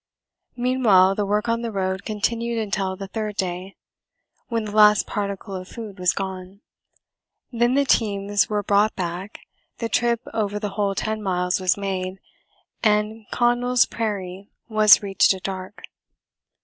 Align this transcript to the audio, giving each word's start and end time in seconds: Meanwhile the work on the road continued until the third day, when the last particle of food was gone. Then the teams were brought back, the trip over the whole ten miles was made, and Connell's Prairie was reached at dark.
Meanwhile 0.55 1.13
the 1.13 1.27
work 1.27 1.47
on 1.47 1.61
the 1.61 1.71
road 1.71 2.05
continued 2.05 2.57
until 2.57 2.95
the 2.95 3.05
third 3.07 3.35
day, 3.35 3.75
when 4.47 4.65
the 4.65 4.71
last 4.75 5.05
particle 5.05 5.55
of 5.55 5.67
food 5.67 5.99
was 5.99 6.11
gone. 6.11 6.61
Then 7.51 7.75
the 7.75 7.85
teams 7.85 8.49
were 8.49 8.63
brought 8.63 8.95
back, 8.95 9.41
the 9.77 9.89
trip 9.89 10.21
over 10.33 10.57
the 10.57 10.69
whole 10.69 10.95
ten 10.95 11.21
miles 11.21 11.59
was 11.59 11.77
made, 11.77 12.19
and 12.81 13.27
Connell's 13.31 13.85
Prairie 13.85 14.49
was 14.67 15.03
reached 15.03 15.35
at 15.35 15.43
dark. 15.43 15.83